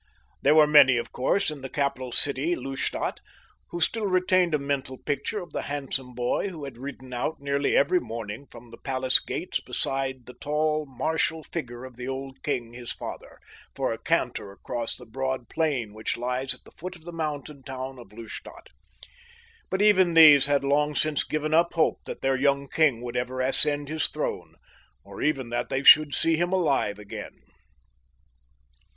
[0.41, 3.19] There were many, of course, in the capital city, Lustadt,
[3.67, 7.77] who still retained a mental picture of the handsome boy who had ridden out nearly
[7.77, 12.73] every morning from the palace gates beside the tall, martial figure of the old king,
[12.73, 13.37] his father,
[13.75, 17.61] for a canter across the broad plain which lies at the foot of the mountain
[17.61, 18.69] town of Lustadt;
[19.69, 23.39] but even these had long since given up hope that their young king would ever
[23.39, 24.55] ascend his throne,
[25.03, 27.41] or even that they should see him alive again.